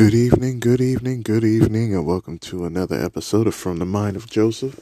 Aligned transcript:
Good 0.00 0.14
evening, 0.14 0.60
good 0.60 0.80
evening, 0.80 1.20
good 1.20 1.44
evening, 1.44 1.94
and 1.94 2.06
welcome 2.06 2.38
to 2.38 2.64
another 2.64 2.98
episode 2.98 3.46
of 3.46 3.54
From 3.54 3.80
the 3.80 3.84
Mind 3.84 4.16
of 4.16 4.30
Joseph. 4.30 4.80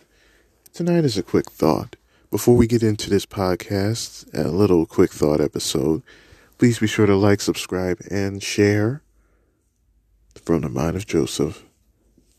Tonight 0.73 1.05
is 1.05 1.19
a 1.19 1.25
quick 1.25 1.51
thought. 1.51 1.97
Before 2.31 2.55
we 2.55 2.69
get 2.69 2.85
into 2.85 3.11
this 3.11 3.27
podcast, 3.27 4.33
a 4.33 4.47
little 4.47 4.87
quick 4.87 5.11
thought 5.11 5.41
episode, 5.41 6.05
please 6.57 6.79
be 6.79 6.87
sure 6.87 7.07
to 7.07 7.17
like, 7.17 7.41
subscribe, 7.41 7.99
and 8.09 8.41
share 8.41 9.03
From 10.41 10.61
the 10.61 10.69
Mind 10.69 10.95
of 10.95 11.05
Joseph. 11.05 11.65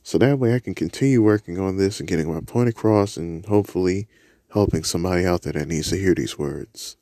So 0.02 0.18
that 0.18 0.40
way 0.40 0.56
I 0.56 0.60
can 0.60 0.74
continue 0.74 1.22
working 1.22 1.60
on 1.60 1.76
this 1.76 2.00
and 2.00 2.08
getting 2.08 2.34
my 2.34 2.40
point 2.40 2.70
across 2.70 3.18
and 3.18 3.46
hopefully 3.48 4.08
helping 4.54 4.86
somebody 4.86 5.26
out 5.26 5.42
there 5.42 5.52
that 5.52 5.68
needs 5.68 5.90
to 5.90 5.98
hear 5.98 6.16
these 6.16 6.40
words. 6.40 6.96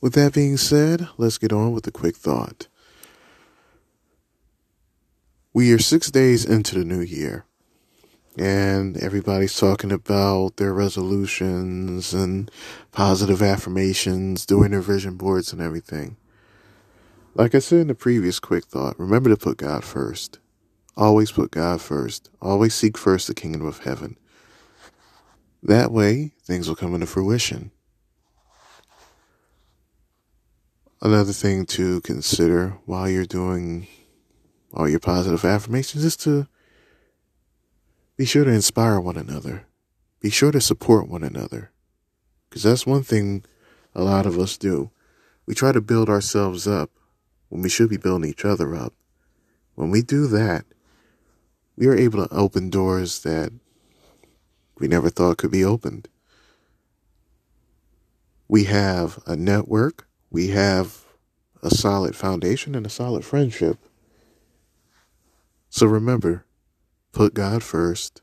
With 0.00 0.14
that 0.14 0.34
being 0.34 0.56
said, 0.56 1.08
let's 1.18 1.38
get 1.38 1.52
on 1.52 1.70
with 1.70 1.84
the 1.84 1.92
quick 1.92 2.16
thought. 2.16 2.66
We 5.56 5.72
are 5.72 5.78
six 5.78 6.10
days 6.10 6.44
into 6.44 6.74
the 6.74 6.84
new 6.84 7.00
year, 7.00 7.46
and 8.38 8.94
everybody's 8.98 9.56
talking 9.56 9.90
about 9.90 10.58
their 10.58 10.74
resolutions 10.74 12.12
and 12.12 12.50
positive 12.92 13.40
affirmations, 13.40 14.44
doing 14.44 14.72
their 14.72 14.82
vision 14.82 15.16
boards 15.16 15.54
and 15.54 15.62
everything. 15.62 16.18
Like 17.34 17.54
I 17.54 17.60
said 17.60 17.78
in 17.78 17.86
the 17.86 17.94
previous 17.94 18.38
quick 18.38 18.66
thought, 18.66 19.00
remember 19.00 19.30
to 19.30 19.36
put 19.38 19.56
God 19.56 19.82
first. 19.82 20.40
Always 20.94 21.32
put 21.32 21.52
God 21.52 21.80
first. 21.80 22.28
Always 22.42 22.74
seek 22.74 22.98
first 22.98 23.26
the 23.26 23.32
kingdom 23.32 23.64
of 23.64 23.78
heaven. 23.78 24.18
That 25.62 25.90
way, 25.90 26.34
things 26.44 26.68
will 26.68 26.76
come 26.76 26.92
into 26.92 27.06
fruition. 27.06 27.70
Another 31.00 31.32
thing 31.32 31.64
to 31.64 32.02
consider 32.02 32.76
while 32.84 33.08
you're 33.08 33.24
doing 33.24 33.86
all 34.76 34.88
your 34.88 35.00
positive 35.00 35.42
affirmations 35.44 36.04
is 36.04 36.16
to 36.18 36.46
be 38.16 38.26
sure 38.26 38.44
to 38.44 38.50
inspire 38.50 39.00
one 39.00 39.16
another. 39.16 39.66
Be 40.20 40.28
sure 40.28 40.52
to 40.52 40.60
support 40.60 41.08
one 41.08 41.22
another. 41.22 41.70
Because 42.48 42.62
that's 42.62 42.86
one 42.86 43.02
thing 43.02 43.44
a 43.94 44.02
lot 44.02 44.26
of 44.26 44.38
us 44.38 44.58
do. 44.58 44.90
We 45.46 45.54
try 45.54 45.72
to 45.72 45.80
build 45.80 46.10
ourselves 46.10 46.68
up 46.68 46.90
when 47.48 47.62
we 47.62 47.70
should 47.70 47.88
be 47.88 47.96
building 47.96 48.28
each 48.28 48.44
other 48.44 48.74
up. 48.74 48.92
When 49.74 49.90
we 49.90 50.02
do 50.02 50.26
that, 50.26 50.66
we 51.76 51.86
are 51.86 51.96
able 51.96 52.26
to 52.26 52.34
open 52.34 52.68
doors 52.68 53.20
that 53.22 53.52
we 54.78 54.88
never 54.88 55.08
thought 55.08 55.38
could 55.38 55.50
be 55.50 55.64
opened. 55.64 56.08
We 58.48 58.64
have 58.64 59.18
a 59.26 59.36
network, 59.36 60.06
we 60.30 60.48
have 60.48 61.04
a 61.62 61.70
solid 61.70 62.14
foundation 62.14 62.74
and 62.74 62.84
a 62.84 62.90
solid 62.90 63.24
friendship 63.24 63.78
so 65.68 65.86
remember, 65.86 66.46
put 67.12 67.34
God 67.34 67.62
first, 67.62 68.22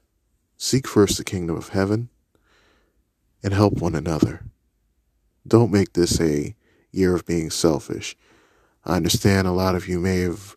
seek 0.58 0.88
first 0.88 1.18
the 1.18 1.24
kingdom 1.24 1.56
of 1.56 1.70
heaven, 1.70 2.10
and 3.44 3.54
help 3.54 3.74
one 3.74 3.96
another. 3.96 4.46
Don't 5.46 5.72
make 5.72 5.94
this 5.94 6.22
a 6.22 6.56
year 6.92 7.16
of 7.16 7.26
being 7.26 7.50
selfish. 7.50 8.16
I 8.86 8.96
understand 8.96 9.48
a 9.48 9.52
lot 9.52 9.76
of 9.76 9.88
you 9.88 10.00
may 10.00 10.20
have 10.20 10.56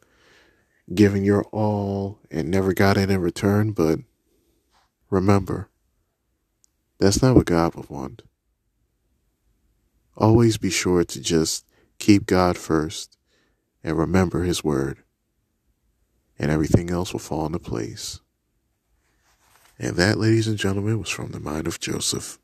given 0.94 1.24
your 1.24 1.44
all 1.44 2.20
and 2.30 2.50
never 2.50 2.72
got 2.72 2.96
it 2.96 3.10
in 3.10 3.20
return, 3.20 3.72
but 3.72 3.98
remember, 5.10 5.68
that's 6.98 7.20
not 7.20 7.34
what 7.34 7.46
God 7.46 7.74
would 7.74 7.90
want. 7.90 8.22
Always 10.16 10.56
be 10.56 10.70
sure 10.70 11.04
to 11.04 11.20
just 11.20 11.66
keep 11.98 12.26
God 12.26 12.56
first 12.56 13.18
and 13.82 13.98
remember 13.98 14.44
His 14.44 14.62
word 14.62 15.02
and 16.38 16.50
everything 16.50 16.90
else 16.90 17.12
will 17.12 17.20
fall 17.20 17.46
into 17.46 17.58
place. 17.58 18.20
And 19.78 19.96
that, 19.96 20.18
ladies 20.18 20.48
and 20.48 20.58
gentlemen, 20.58 20.98
was 20.98 21.10
from 21.10 21.32
the 21.32 21.40
mind 21.40 21.66
of 21.66 21.80
Joseph. 21.80 22.38